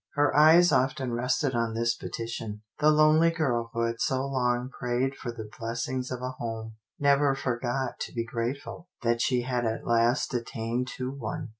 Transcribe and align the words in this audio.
Her 0.15 0.35
eyes 0.35 0.71
often 0.71 1.13
rested 1.13 1.53
on 1.53 1.75
this 1.75 1.93
petition. 1.93 2.63
The 2.79 2.89
lonely 2.89 3.29
girl 3.29 3.69
who 3.71 3.81
had 3.85 4.01
so 4.01 4.25
long 4.25 4.69
prayed 4.71 5.13
for 5.13 5.31
the 5.31 5.47
blessings 5.59 6.09
of 6.09 6.23
a 6.23 6.31
home, 6.39 6.77
never 6.99 7.35
forgot 7.35 7.99
to 7.99 8.11
be 8.11 8.25
grateful 8.25 8.89
that 9.03 9.21
she 9.21 9.43
had 9.43 9.63
at 9.63 9.85
last 9.85 10.33
attained 10.33 10.87
to 10.97 11.11
one. 11.11 11.49